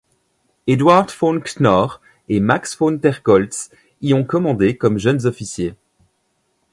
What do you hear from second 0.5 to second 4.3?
Eduard von Knorr et Max von der Goltz y ont